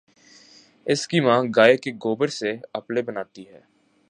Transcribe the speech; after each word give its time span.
اس 0.85 1.07
کی 1.07 1.19
ماں 1.19 1.41
گائےکے 1.55 1.91
گوبر 2.03 2.27
سے 2.29 2.55
اپلے 2.73 3.01
بناتی 3.01 3.47
ہے 3.47 3.61